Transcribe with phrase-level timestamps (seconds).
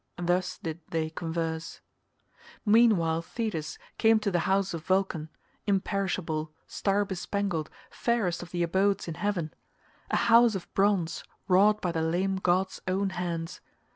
[0.23, 1.79] Thus did they converse.
[2.65, 5.29] Meanwhile Thetis came to the house of Vulcan,
[5.67, 9.53] imperishable, star bespangled, fairest of the abodes in heaven,
[10.09, 13.61] a house of bronze wrought by the lame god's own hands.